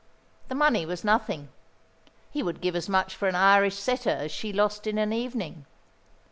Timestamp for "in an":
4.87-5.13